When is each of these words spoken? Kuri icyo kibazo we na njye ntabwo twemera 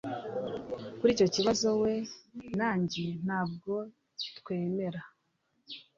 Kuri 0.97 1.09
icyo 1.15 1.27
kibazo 1.35 1.67
we 1.81 1.93
na 2.57 2.69
njye 2.81 3.07
ntabwo 3.25 3.73
twemera 4.37 5.01